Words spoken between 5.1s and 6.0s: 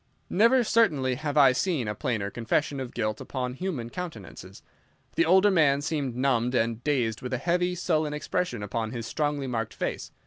The older man